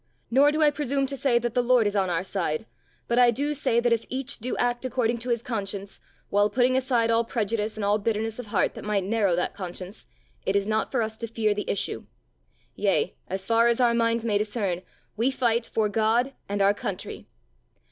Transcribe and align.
Nor 0.31 0.51
do 0.51 0.63
I 0.63 0.71
presume 0.71 1.05
to 1.05 1.15
say 1.15 1.37
that 1.37 1.53
the 1.53 1.61
Lord 1.61 1.85
is 1.85 1.95
on 1.95 2.09
our 2.09 2.23
side, 2.23 2.65
but 3.07 3.19
I 3.19 3.29
do 3.29 3.53
say 3.53 3.79
that 3.79 3.93
if 3.93 4.05
each 4.09 4.39
do 4.39 4.57
act 4.57 4.83
according 4.83 5.19
to 5.19 5.29
his 5.29 5.43
conscience, 5.43 5.99
while 6.31 6.49
putting 6.49 6.75
aside 6.75 7.11
all 7.11 7.23
prejudice 7.23 7.75
and 7.77 7.85
all 7.85 7.99
bitterness 7.99 8.39
of 8.39 8.47
heart 8.47 8.73
that 8.73 8.83
might 8.83 9.03
narrow 9.03 9.35
that 9.35 9.53
conscience, 9.53 10.07
it 10.43 10.55
is 10.55 10.65
not 10.65 10.89
for 10.91 11.03
us 11.03 11.17
to 11.17 11.27
fear 11.27 11.53
the 11.53 11.69
issue. 11.69 12.07
Yea, 12.75 13.15
as 13.27 13.45
far 13.45 13.67
as 13.67 13.79
our 13.79 13.93
minds 13.93 14.25
may 14.25 14.39
discern, 14.39 14.81
we 15.17 15.29
fight 15.29 15.67
for 15.67 15.87
God 15.87 16.33
and 16.49 16.63
our 16.63 16.73
country." 16.73 17.27